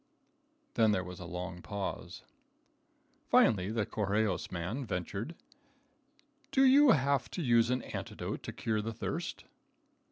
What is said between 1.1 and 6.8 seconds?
a long pause. Finally the Correjos man ventured: "Do